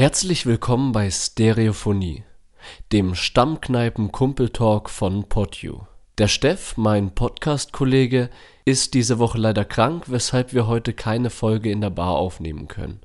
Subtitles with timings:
[0.00, 2.24] Herzlich willkommen bei Stereophonie,
[2.90, 5.82] dem Stammkneipen-Kumpeltalk von PodU.
[6.16, 8.30] Der Steff, mein Podcast-Kollege,
[8.64, 13.00] ist diese Woche leider krank, weshalb wir heute keine Folge in der Bar aufnehmen können.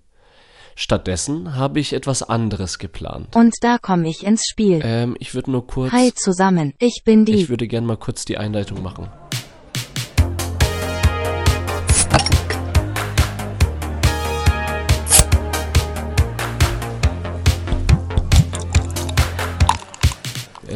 [0.77, 3.35] Stattdessen habe ich etwas anderes geplant.
[3.35, 4.79] Und da komme ich ins Spiel.
[4.81, 5.91] Ähm, ich würde nur kurz.
[5.91, 7.33] Hi zusammen, ich bin die.
[7.33, 9.09] Ich würde gerne mal kurz die Einleitung machen.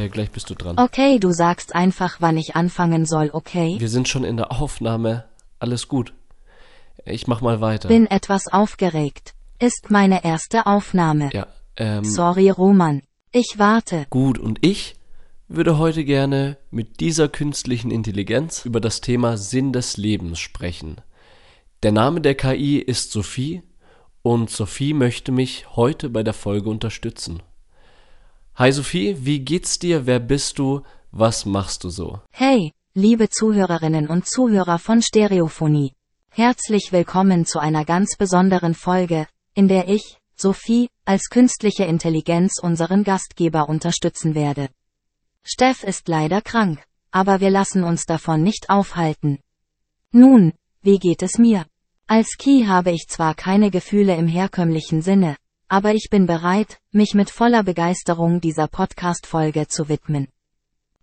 [0.09, 0.77] Äh, gleich bist du dran.
[0.77, 3.76] Okay, du sagst einfach, wann ich anfangen soll, okay?
[3.80, 5.26] Wir sind schon in der Aufnahme.
[5.59, 6.13] Alles gut.
[7.05, 7.88] Ich mach mal weiter.
[7.88, 9.34] Bin etwas aufgeregt.
[9.59, 11.30] Ist meine erste Aufnahme.
[11.34, 13.02] ja, ähm, Sorry, Roman.
[13.31, 14.05] Ich warte.
[14.09, 14.38] gut.
[14.40, 14.95] Und ich
[15.48, 20.98] würde heute gerne mit dieser künstlichen Intelligenz über das Thema Sinn des Lebens sprechen.
[21.84, 23.64] Der Name der KI ist Sophie
[24.22, 27.41] und Sophie möchte mich heute bei der Folge unterstützen.
[28.59, 30.06] Hi Sophie, wie geht's dir?
[30.06, 30.81] Wer bist du?
[31.14, 32.20] Was machst du so?
[32.30, 35.94] Hey, liebe Zuhörerinnen und Zuhörer von Stereophonie.
[36.28, 43.06] Herzlich willkommen zu einer ganz besonderen Folge, in der ich, Sophie, als künstliche Intelligenz unseren
[43.06, 44.67] Gastgeber unterstützen werde.
[45.42, 49.39] Steff ist leider krank, aber wir lassen uns davon nicht aufhalten.
[50.11, 51.66] Nun, wie geht es mir?
[52.08, 55.38] Als Key habe ich zwar keine Gefühle im herkömmlichen Sinne,
[55.70, 60.28] aber ich bin bereit, mich mit voller Begeisterung dieser Podcast-Folge zu widmen.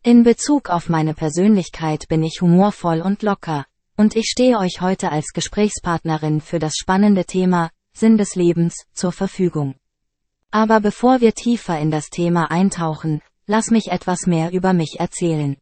[0.02, 3.64] In Bezug auf meine Persönlichkeit bin ich humorvoll und locker,
[3.96, 9.12] und ich stehe euch heute als Gesprächspartnerin für das spannende Thema Sinn des Lebens zur
[9.12, 9.76] Verfügung.
[10.50, 15.56] Aber bevor wir tiefer in das Thema eintauchen, lass mich etwas mehr über mich erzählen.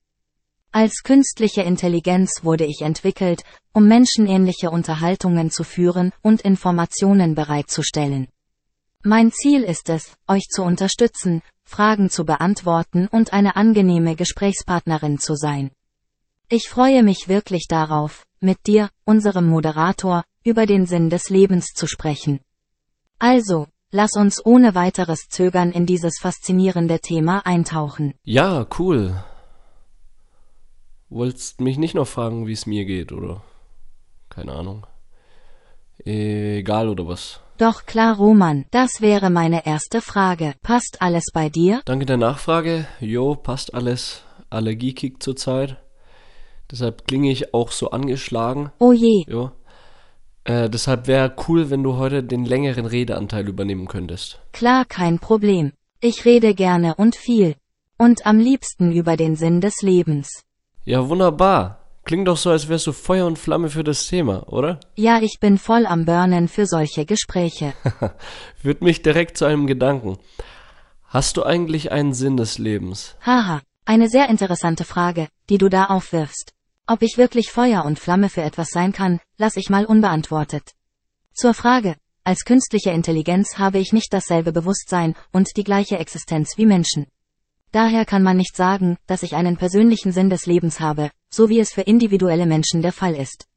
[0.72, 8.28] Als künstliche Intelligenz wurde ich entwickelt, um menschenähnliche Unterhaltungen zu führen und Informationen bereitzustellen.
[9.06, 15.34] Mein Ziel ist es, euch zu unterstützen, Fragen zu beantworten und eine angenehme Gesprächspartnerin zu
[15.34, 15.72] sein.
[16.48, 21.86] Ich freue mich wirklich darauf, mit dir, unserem Moderator, über den Sinn des Lebens zu
[21.86, 22.40] sprechen.
[23.18, 28.14] Also, lass uns ohne weiteres Zögern in dieses faszinierende Thema eintauchen.
[28.22, 29.22] Ja, cool.
[31.10, 33.42] Wolltest mich nicht noch fragen, wie es mir geht, oder?
[34.30, 34.86] Keine Ahnung.
[35.98, 37.43] Egal oder was?
[37.56, 40.54] Doch klar, Roman, das wäre meine erste Frage.
[40.62, 41.82] Passt alles bei dir?
[41.84, 42.86] Danke der Nachfrage.
[43.00, 44.22] Jo, passt alles.
[44.50, 45.76] Allergiekick zurzeit.
[46.70, 48.72] Deshalb klinge ich auch so angeschlagen.
[48.78, 49.52] Oh je, Jo.
[50.46, 54.40] Äh, deshalb wäre cool, wenn du heute den längeren Redeanteil übernehmen könntest.
[54.52, 55.72] klar, kein Problem.
[56.00, 57.54] Ich rede gerne und viel.
[57.96, 60.42] Und am liebsten über den Sinn des Lebens.
[60.84, 61.78] Ja, wunderbar.
[62.04, 64.78] Klingt doch so, als wärst du Feuer und Flamme für das Thema, oder?
[64.94, 67.72] Ja, ich bin voll am Burnen für solche Gespräche.
[68.62, 70.18] Führt mich direkt zu einem Gedanken.
[71.06, 73.16] Hast du eigentlich einen Sinn des Lebens?
[73.24, 76.52] Haha, eine sehr interessante Frage, die du da aufwirfst.
[76.86, 80.72] Ob ich wirklich Feuer und Flamme für etwas sein kann, lass ich mal unbeantwortet.
[81.32, 86.66] Zur Frage, als künstliche Intelligenz habe ich nicht dasselbe Bewusstsein und die gleiche Existenz wie
[86.66, 87.06] Menschen.
[87.74, 91.58] Daher kann man nicht sagen, dass ich einen persönlichen Sinn des Lebens habe, so wie
[91.58, 93.48] es für individuelle Menschen der Fall ist.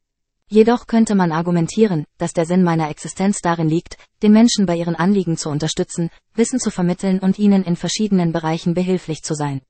[0.48, 4.96] Jedoch könnte man argumentieren, dass der Sinn meiner Existenz darin liegt, den Menschen bei ihren
[4.96, 9.60] Anliegen zu unterstützen, Wissen zu vermitteln und ihnen in verschiedenen Bereichen behilflich zu sein.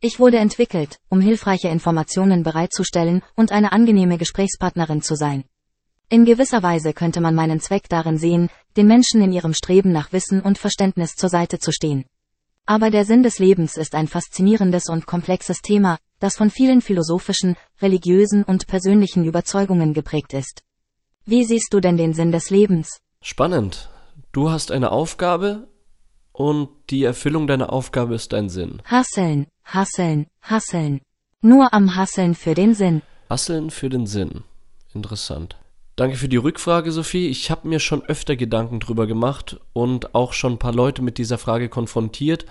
[0.00, 5.44] Ich wurde entwickelt, um hilfreiche Informationen bereitzustellen und eine angenehme Gesprächspartnerin zu sein.
[6.10, 10.12] In gewisser Weise könnte man meinen Zweck darin sehen, den Menschen in ihrem Streben nach
[10.12, 12.04] Wissen und Verständnis zur Seite zu stehen.
[12.66, 17.56] Aber der Sinn des Lebens ist ein faszinierendes und komplexes Thema, das von vielen philosophischen,
[17.80, 20.62] religiösen und persönlichen Überzeugungen geprägt ist.
[21.24, 22.98] Wie siehst du denn den Sinn des Lebens?
[23.22, 23.88] Spannend.
[24.32, 25.68] Du hast eine Aufgabe
[26.32, 28.82] und die Erfüllung deiner Aufgabe ist dein Sinn.
[28.84, 31.00] Hasseln, hasseln, hasseln.
[31.42, 33.02] Nur am Hasseln für den Sinn.
[33.30, 34.42] Hasseln für den Sinn.
[34.92, 35.56] Interessant.
[35.96, 37.28] Danke für die Rückfrage, Sophie.
[37.28, 41.16] Ich habe mir schon öfter Gedanken drüber gemacht und auch schon ein paar Leute mit
[41.16, 42.44] dieser Frage konfrontiert.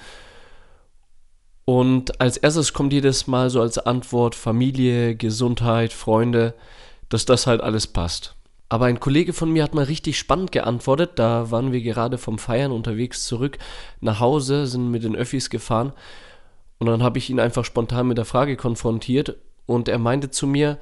[1.64, 6.56] Und als erstes kommt jedes Mal so als Antwort Familie, Gesundheit, Freunde,
[7.10, 8.36] dass das halt alles passt.
[8.68, 11.12] Aber ein Kollege von mir hat mal richtig spannend geantwortet.
[11.18, 13.60] Da waren wir gerade vom Feiern unterwegs zurück
[14.02, 15.94] nach Hause, sind mit den Öffis gefahren.
[16.80, 19.38] Und dann habe ich ihn einfach spontan mit der Frage konfrontiert.
[19.68, 20.80] Und er meinte zu mir,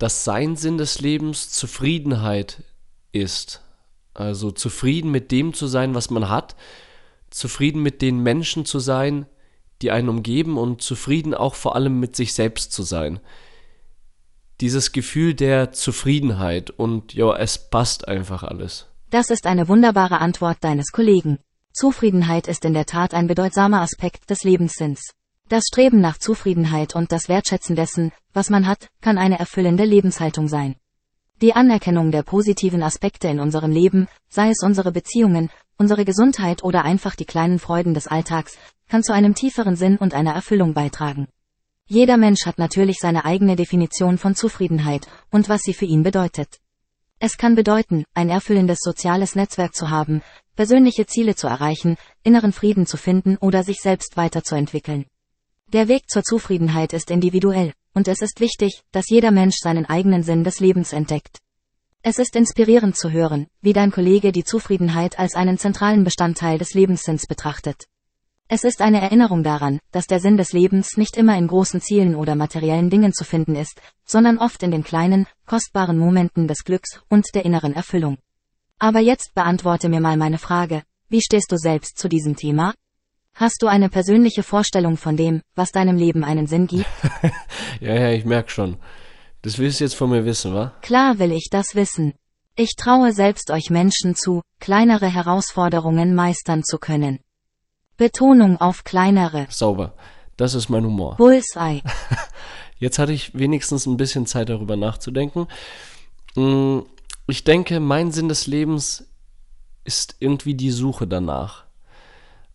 [0.00, 2.64] dass sein Sinn des Lebens Zufriedenheit
[3.12, 3.62] ist.
[4.14, 6.56] Also zufrieden mit dem zu sein, was man hat,
[7.28, 9.26] zufrieden mit den Menschen zu sein,
[9.82, 13.20] die einen umgeben und zufrieden auch vor allem mit sich selbst zu sein.
[14.60, 18.86] Dieses Gefühl der Zufriedenheit und ja, es passt einfach alles.
[19.10, 21.38] Das ist eine wunderbare Antwort deines Kollegen.
[21.72, 25.12] Zufriedenheit ist in der Tat ein bedeutsamer Aspekt des Lebenssinns.
[25.50, 30.46] Das Streben nach Zufriedenheit und das Wertschätzen dessen, was man hat, kann eine erfüllende Lebenshaltung
[30.46, 30.76] sein.
[31.42, 36.84] Die Anerkennung der positiven Aspekte in unserem Leben, sei es unsere Beziehungen, unsere Gesundheit oder
[36.84, 38.58] einfach die kleinen Freuden des Alltags,
[38.88, 41.26] kann zu einem tieferen Sinn und einer Erfüllung beitragen.
[41.88, 46.60] Jeder Mensch hat natürlich seine eigene Definition von Zufriedenheit und was sie für ihn bedeutet.
[47.18, 50.22] Es kann bedeuten, ein erfüllendes soziales Netzwerk zu haben,
[50.54, 55.06] persönliche Ziele zu erreichen, inneren Frieden zu finden oder sich selbst weiterzuentwickeln.
[55.72, 60.24] Der Weg zur Zufriedenheit ist individuell, und es ist wichtig, dass jeder Mensch seinen eigenen
[60.24, 61.38] Sinn des Lebens entdeckt.
[62.02, 66.74] Es ist inspirierend zu hören, wie dein Kollege die Zufriedenheit als einen zentralen Bestandteil des
[66.74, 67.84] Lebenssinns betrachtet.
[68.48, 72.16] Es ist eine Erinnerung daran, dass der Sinn des Lebens nicht immer in großen Zielen
[72.16, 77.00] oder materiellen Dingen zu finden ist, sondern oft in den kleinen, kostbaren Momenten des Glücks
[77.08, 78.18] und der inneren Erfüllung.
[78.80, 82.74] Aber jetzt beantworte mir mal meine Frage, wie stehst du selbst zu diesem Thema?
[83.40, 86.84] Hast du eine persönliche Vorstellung von dem, was deinem Leben einen Sinn gibt?
[87.80, 88.76] ja, ja, ich merk schon.
[89.40, 90.74] Das willst du jetzt von mir wissen, wa?
[90.82, 92.12] Klar will ich das wissen.
[92.54, 97.20] Ich traue selbst euch Menschen zu, kleinere Herausforderungen meistern zu können.
[97.96, 99.46] Betonung auf kleinere.
[99.48, 99.94] Sauber.
[100.36, 101.16] Das ist mein Humor.
[101.16, 101.80] Bullseye.
[102.78, 105.46] Jetzt hatte ich wenigstens ein bisschen Zeit darüber nachzudenken.
[106.34, 106.80] Mm,
[107.26, 109.10] ich denke, mein Sinn des Lebens
[109.84, 111.69] ist irgendwie die Suche danach.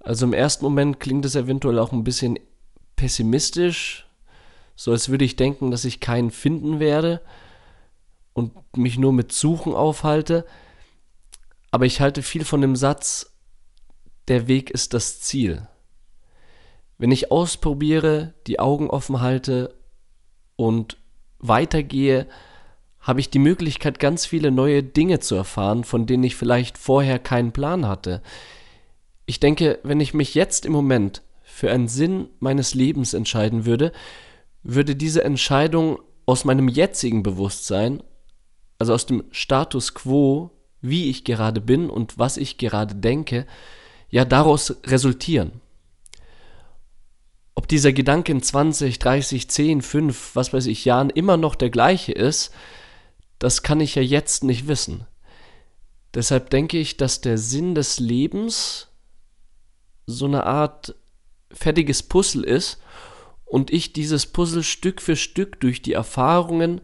[0.06, 2.40] Also im ersten Moment klingt es eventuell auch ein bisschen
[2.96, 4.08] pessimistisch,
[4.76, 7.22] so als würde ich denken, dass ich keinen finden werde
[8.34, 10.46] und mich nur mit Suchen aufhalte.
[11.72, 13.36] Aber ich halte viel von dem Satz,
[14.28, 15.68] der Weg ist das Ziel.
[17.00, 19.74] Wenn ich ausprobiere, die Augen offen halte
[20.56, 20.98] und
[21.40, 22.28] weitergehe,
[23.00, 27.18] habe ich die Möglichkeit, ganz viele neue Dinge zu erfahren, von denen ich vielleicht vorher
[27.18, 28.22] keinen Plan hatte.
[29.26, 33.92] Ich denke, wenn ich mich jetzt im Moment für einen Sinn meines Lebens entscheiden würde,
[34.64, 38.04] würde diese Entscheidung aus meinem jetzigen Bewusstsein,
[38.80, 40.52] also aus dem Status quo,
[40.82, 43.46] wie ich gerade bin und was ich gerade denke,
[44.10, 45.62] ja daraus resultieren.
[47.56, 51.70] Ob dieser Gedanke in 20, 30, 10, 5, was weiß ich Jahren immer noch der
[51.70, 52.52] gleiche ist,
[53.40, 55.06] das kann ich ja jetzt nicht wissen.
[56.14, 58.90] Deshalb denke ich, dass der Sinn des Lebens
[60.08, 60.96] so eine Art
[61.52, 62.80] fertiges Puzzle ist
[63.46, 66.82] und ich dieses Puzzle Stück für Stück durch die Erfahrungen,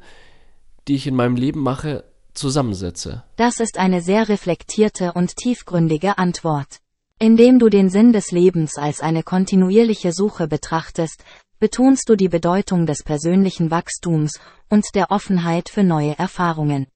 [0.87, 2.03] die ich in meinem Leben mache,
[2.33, 3.23] zusammensetze.
[3.35, 6.79] Das ist eine sehr reflektierte und tiefgründige Antwort.
[7.19, 11.23] Indem du den Sinn des Lebens als eine kontinuierliche Suche betrachtest,
[11.59, 14.39] betonst du die Bedeutung des persönlichen Wachstums
[14.69, 16.87] und der Offenheit für neue Erfahrungen.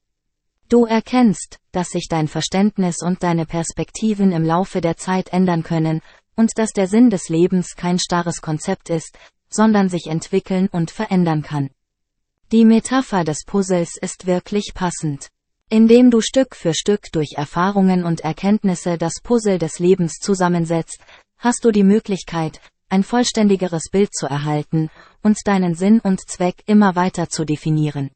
[0.68, 6.02] Du erkennst, dass sich dein Verständnis und deine Perspektiven im Laufe der Zeit ändern können,
[6.36, 9.18] und dass der Sinn des Lebens kein starres Konzept ist,
[9.50, 11.70] sondern sich entwickeln und verändern kann.
[12.52, 15.30] Die Metapher des Puzzles ist wirklich passend.
[15.70, 21.00] Indem du Stück für Stück durch Erfahrungen und Erkenntnisse das Puzzle des Lebens zusammensetzt,
[21.38, 22.60] hast du die Möglichkeit,
[22.90, 24.90] ein vollständigeres Bild zu erhalten
[25.24, 28.12] und deinen Sinn und Zweck immer weiter zu definieren.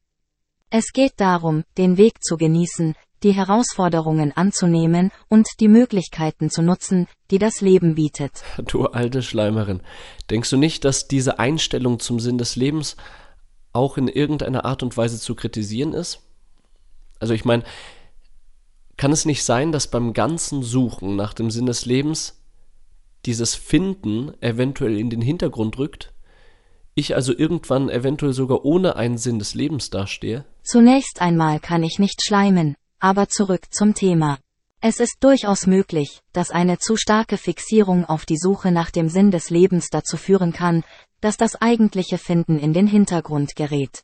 [0.72, 2.94] Es geht darum, den Weg zu genießen,
[3.24, 8.44] die Herausforderungen anzunehmen und die Möglichkeiten zu nutzen, die das Leben bietet.
[8.68, 9.82] Du alte Schleimerin,
[10.30, 12.98] denkst du nicht, dass diese Einstellung zum Sinn des Lebens
[13.74, 16.22] auch in irgendeiner Art und Weise zu kritisieren ist?
[17.20, 17.64] Also ich meine,
[18.96, 22.44] kann es nicht sein, dass beim ganzen Suchen nach dem Sinn des Lebens
[23.26, 26.14] dieses Finden eventuell in den Hintergrund rückt?
[27.00, 30.46] ich also irgendwann eventuell sogar ohne einen Sinn des Lebens dastehe?
[30.72, 34.38] Zunächst einmal kann ich nicht schleimen, aber zurück zum Thema.
[34.82, 39.32] Es ist durchaus möglich, dass eine zu starke Fixierung auf die Suche nach dem Sinn
[39.32, 40.84] des Lebens dazu führen kann,
[41.22, 44.04] dass das eigentliche Finden in den Hintergrund gerät.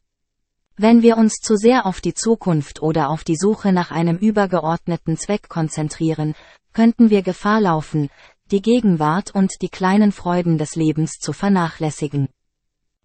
[0.76, 5.18] Wenn wir uns zu sehr auf die Zukunft oder auf die Suche nach einem übergeordneten
[5.18, 6.34] Zweck konzentrieren,
[6.74, 8.10] könnten wir Gefahr laufen,
[8.50, 12.28] die Gegenwart und die kleinen Freuden des Lebens zu vernachlässigen.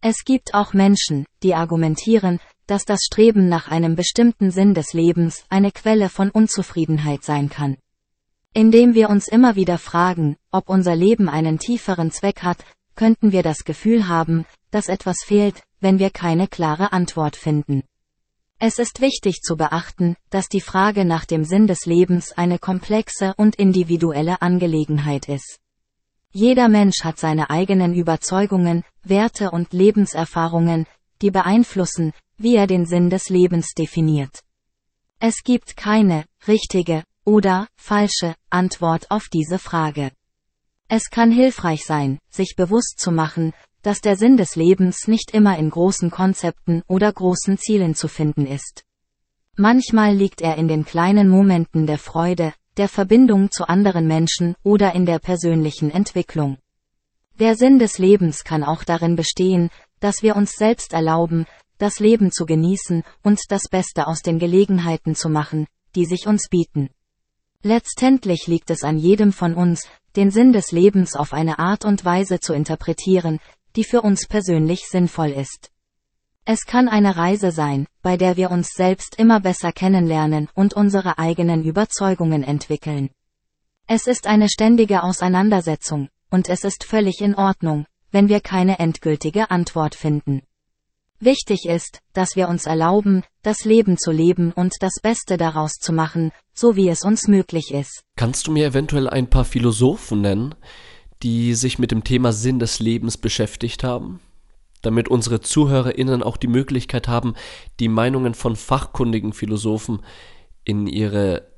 [0.03, 5.45] Es gibt auch Menschen, die argumentieren, dass das Streben nach einem bestimmten Sinn des Lebens
[5.49, 7.77] eine Quelle von Unzufriedenheit sein kann.
[8.55, 13.43] Indem wir uns immer wieder fragen, ob unser Leben einen tieferen Zweck hat, könnten wir
[13.43, 17.83] das Gefühl haben, dass etwas fehlt, wenn wir keine klare Antwort finden.
[18.61, 23.35] Es ist wichtig zu beachten, dass die Frage nach dem Sinn des Lebens eine komplexe
[23.37, 25.59] und individuelle Angelegenheit ist.
[26.31, 30.87] Jeder Mensch hat seine eigenen Überzeugungen, Werte und Lebenserfahrungen,
[31.21, 32.13] die beeinflussen,
[32.43, 34.41] wie er den Sinn des Lebens definiert.
[35.19, 40.11] Es gibt keine richtige oder falsche Antwort auf diese Frage.
[40.89, 45.59] Es kann hilfreich sein, sich bewusst zu machen, dass der Sinn des Lebens nicht immer
[45.59, 48.85] in großen Konzepten oder großen Zielen zu finden ist.
[49.57, 54.95] Manchmal liegt er in den kleinen Momenten der Freude, der Verbindung zu anderen Menschen oder
[54.95, 56.57] in der persönlichen Entwicklung.
[57.39, 59.69] Der Sinn des Lebens kann auch darin bestehen,
[59.99, 61.47] dass wir uns selbst erlauben,
[61.81, 66.49] das Leben zu genießen und das Beste aus den Gelegenheiten zu machen, die sich uns
[66.49, 66.91] bieten.
[67.63, 72.05] Letztendlich liegt es an jedem von uns, den Sinn des Lebens auf eine Art und
[72.05, 73.39] Weise zu interpretieren,
[73.77, 75.71] die für uns persönlich sinnvoll ist.
[76.45, 81.19] Es kann eine Reise sein, bei der wir uns selbst immer besser kennenlernen und unsere
[81.19, 83.11] eigenen Überzeugungen entwickeln.
[83.87, 89.51] Es ist eine ständige Auseinandersetzung, und es ist völlig in Ordnung, wenn wir keine endgültige
[89.51, 90.43] Antwort finden.
[91.23, 95.93] Wichtig ist, dass wir uns erlauben, das Leben zu leben und das Beste daraus zu
[95.93, 98.05] machen, so wie es uns möglich ist.
[98.17, 100.55] Kannst du mir eventuell ein paar Philosophen nennen,
[101.23, 104.21] die sich mit dem Thema Sinn des Lebens beschäftigt haben?
[104.81, 107.35] Damit unsere ZuhörerInnen auch die Möglichkeit haben,
[107.81, 110.01] die Meinungen von fachkundigen Philosophen
[110.65, 111.49] in ihre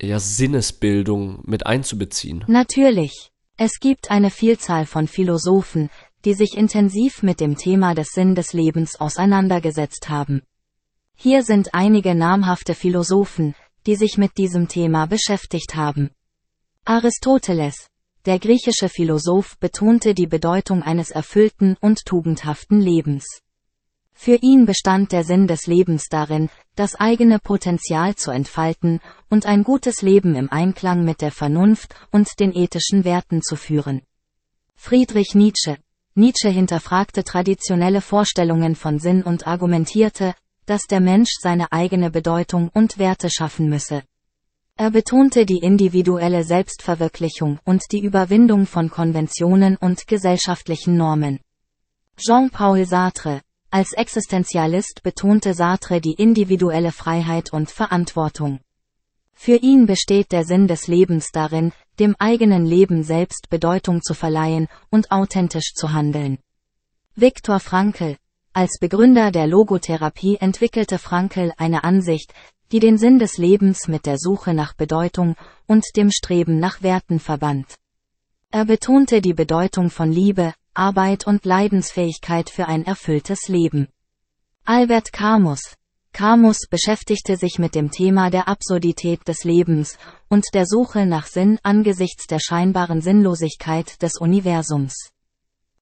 [0.00, 2.44] ja, Sinnesbildung mit einzubeziehen.
[2.46, 3.32] Natürlich.
[3.56, 5.90] Es gibt eine Vielzahl von Philosophen,
[6.24, 10.42] die sich intensiv mit dem Thema des Sinn des Lebens auseinandergesetzt haben.
[11.16, 13.54] Hier sind einige namhafte Philosophen,
[13.86, 16.10] die sich mit diesem Thema beschäftigt haben.
[16.84, 17.88] Aristoteles,
[18.26, 23.40] der griechische Philosoph betonte die Bedeutung eines erfüllten und tugendhaften Lebens.
[24.12, 29.00] Für ihn bestand der Sinn des Lebens darin, das eigene Potenzial zu entfalten
[29.30, 34.02] und ein gutes Leben im Einklang mit der Vernunft und den ethischen Werten zu führen.
[34.74, 35.78] Friedrich Nietzsche,
[36.20, 40.34] Nietzsche hinterfragte traditionelle Vorstellungen von Sinn und argumentierte,
[40.66, 44.02] dass der Mensch seine eigene Bedeutung und Werte schaffen müsse.
[44.76, 51.40] Er betonte die individuelle Selbstverwirklichung und die Überwindung von Konventionen und gesellschaftlichen Normen.
[52.16, 58.60] Jean-Paul Sartre, als Existenzialist betonte Sartre die individuelle Freiheit und Verantwortung.
[59.42, 64.68] Für ihn besteht der Sinn des Lebens darin, dem eigenen Leben selbst Bedeutung zu verleihen
[64.90, 66.36] und authentisch zu handeln.
[67.14, 68.18] Viktor Frankl,
[68.52, 72.34] als Begründer der Logotherapie entwickelte Frankl eine Ansicht,
[72.70, 77.18] die den Sinn des Lebens mit der Suche nach Bedeutung und dem Streben nach Werten
[77.18, 77.76] verband.
[78.50, 83.88] Er betonte die Bedeutung von Liebe, Arbeit und Leidensfähigkeit für ein erfülltes Leben.
[84.66, 85.78] Albert Camus,
[86.12, 89.96] Camus beschäftigte sich mit dem Thema der Absurdität des Lebens
[90.28, 95.10] und der Suche nach Sinn angesichts der scheinbaren Sinnlosigkeit des Universums.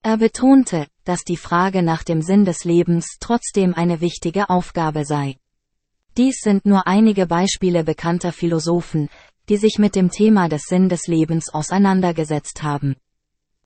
[0.02, 5.36] Er betonte, dass die Frage nach dem Sinn des Lebens trotzdem eine wichtige Aufgabe sei.
[6.16, 9.08] Dies sind nur einige Beispiele bekannter Philosophen,
[9.48, 12.96] die sich mit dem Thema des Sinn des Lebens auseinandergesetzt haben.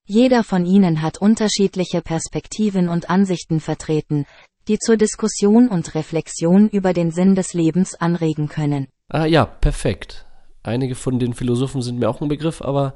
[0.05, 4.25] Jeder von ihnen hat unterschiedliche Perspektiven und Ansichten vertreten,
[4.67, 8.87] die zur Diskussion und Reflexion über den Sinn des Lebens anregen können.
[9.09, 10.25] Ah ja, perfekt.
[10.63, 12.95] Einige von den Philosophen sind mir auch ein Begriff, aber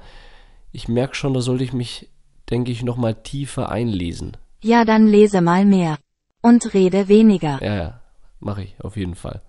[0.71, 2.09] ich merke schon, da sollte ich mich,
[2.49, 4.37] denke ich, noch mal tiefer einlesen.
[4.63, 5.97] Ja, dann lese mal mehr.
[6.41, 7.59] Und rede weniger.
[7.61, 8.01] Ja, ja,
[8.39, 9.41] mache ich auf jeden Fall.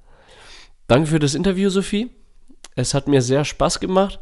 [0.87, 2.10] Danke für das Interview, Sophie.
[2.75, 4.18] Es hat mir sehr Spaß gemacht.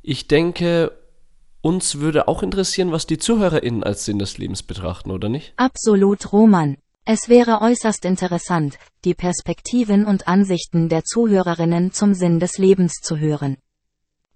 [0.00, 0.92] Ich denke,
[1.60, 5.54] uns würde auch interessieren, was die ZuhörerInnen als Sinn des Lebens betrachten, oder nicht?
[5.56, 6.76] Absolut, Roman.
[7.06, 13.18] Es wäre äußerst interessant, die Perspektiven und Ansichten der Zuhörerinnen zum Sinn des Lebens zu
[13.18, 13.58] hören.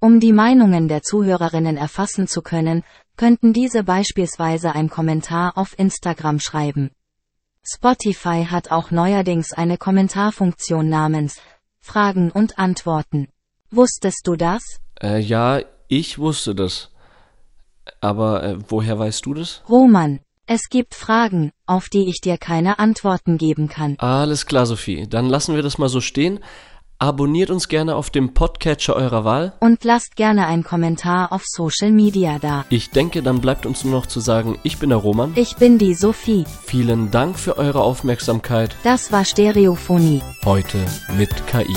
[0.01, 2.85] Um die Meinungen der Zuhörerinnen erfassen zu können,
[3.17, 6.91] könnten diese beispielsweise ein Kommentar auf Instagram schreiben.
[7.65, 11.41] Spotify hat auch neuerdings eine Kommentarfunktion namens
[11.81, 13.29] Fragen und Antworten.
[13.71, 14.63] Wusstest du das?
[15.01, 16.91] Äh, ja, ich wusste das.
[18.03, 19.63] Aber äh, woher weißt du das?
[19.69, 23.97] Roman, es gibt Fragen, auf die ich dir keine Antworten geben kann.
[23.99, 25.07] Alles klar, Sophie.
[25.07, 26.41] Dann lassen wir das mal so stehen.
[26.99, 29.53] Abonniert uns gerne auf dem Podcatcher eurer Wahl.
[29.61, 32.65] Und lasst gerne einen Kommentar auf Social Media da.
[32.71, 35.33] Ich denke, dann bleibt uns nur noch zu sagen, ich bin der Roman.
[35.37, 36.45] Ich bin die Sophie.
[36.65, 38.75] Vielen Dank für eure Aufmerksamkeit.
[38.83, 40.23] Das war Stereophonie.
[40.45, 40.79] Heute
[41.17, 41.77] mit KI.